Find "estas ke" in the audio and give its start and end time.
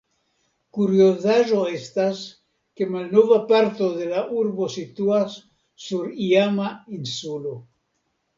1.79-2.87